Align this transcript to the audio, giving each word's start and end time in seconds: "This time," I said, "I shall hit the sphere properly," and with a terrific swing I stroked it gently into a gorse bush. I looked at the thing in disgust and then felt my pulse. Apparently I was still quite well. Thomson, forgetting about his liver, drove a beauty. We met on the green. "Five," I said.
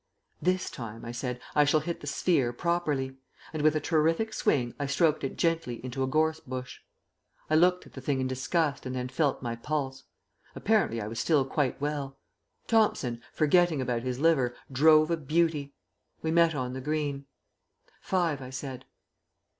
"This 0.41 0.71
time," 0.71 1.05
I 1.05 1.11
said, 1.11 1.39
"I 1.53 1.63
shall 1.63 1.81
hit 1.81 1.99
the 1.99 2.07
sphere 2.07 2.51
properly," 2.53 3.17
and 3.53 3.61
with 3.61 3.75
a 3.75 3.79
terrific 3.79 4.33
swing 4.33 4.73
I 4.79 4.87
stroked 4.87 5.23
it 5.23 5.37
gently 5.37 5.75
into 5.85 6.01
a 6.01 6.07
gorse 6.07 6.39
bush. 6.39 6.79
I 7.51 7.55
looked 7.55 7.85
at 7.85 7.93
the 7.93 8.01
thing 8.01 8.19
in 8.19 8.25
disgust 8.25 8.87
and 8.87 8.95
then 8.95 9.09
felt 9.09 9.43
my 9.43 9.55
pulse. 9.55 10.05
Apparently 10.55 10.99
I 10.99 11.07
was 11.07 11.19
still 11.19 11.45
quite 11.45 11.79
well. 11.79 12.17
Thomson, 12.65 13.21
forgetting 13.31 13.79
about 13.79 14.01
his 14.01 14.17
liver, 14.19 14.55
drove 14.71 15.11
a 15.11 15.17
beauty. 15.17 15.75
We 16.23 16.31
met 16.31 16.55
on 16.55 16.73
the 16.73 16.81
green. 16.81 17.27
"Five," 18.01 18.41
I 18.41 18.49
said. 18.49 18.85